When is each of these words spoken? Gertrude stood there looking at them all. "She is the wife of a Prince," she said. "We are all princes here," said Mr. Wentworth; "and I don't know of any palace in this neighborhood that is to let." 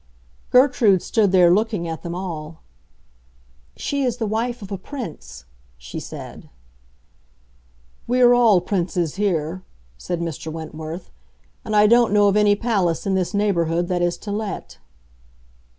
Gertrude 0.49 1.03
stood 1.03 1.31
there 1.31 1.53
looking 1.53 1.87
at 1.87 2.01
them 2.01 2.15
all. 2.15 2.63
"She 3.77 4.01
is 4.01 4.17
the 4.17 4.25
wife 4.25 4.63
of 4.63 4.71
a 4.71 4.77
Prince," 4.79 5.45
she 5.77 5.99
said. 5.99 6.49
"We 8.07 8.19
are 8.21 8.33
all 8.33 8.61
princes 8.61 9.17
here," 9.17 9.61
said 9.99 10.19
Mr. 10.19 10.51
Wentworth; 10.51 11.11
"and 11.63 11.75
I 11.75 11.85
don't 11.85 12.13
know 12.13 12.27
of 12.27 12.35
any 12.35 12.55
palace 12.55 13.05
in 13.05 13.13
this 13.13 13.35
neighborhood 13.35 13.89
that 13.89 14.01
is 14.01 14.17
to 14.25 14.31
let." 14.31 14.79